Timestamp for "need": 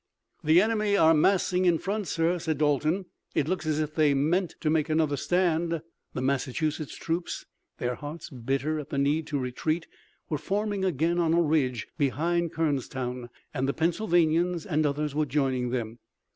8.97-9.27